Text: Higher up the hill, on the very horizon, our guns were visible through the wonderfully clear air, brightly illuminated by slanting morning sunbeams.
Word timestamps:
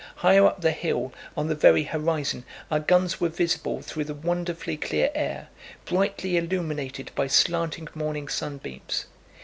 Higher 0.15 0.43
up 0.47 0.61
the 0.61 0.71
hill, 0.71 1.13
on 1.37 1.45
the 1.47 1.53
very 1.53 1.83
horizon, 1.83 2.43
our 2.71 2.79
guns 2.79 3.21
were 3.21 3.29
visible 3.29 3.81
through 3.83 4.05
the 4.05 4.15
wonderfully 4.15 4.75
clear 4.75 5.11
air, 5.13 5.49
brightly 5.85 6.37
illuminated 6.37 7.11
by 7.13 7.27
slanting 7.27 7.87
morning 7.93 8.27
sunbeams. 8.27 9.05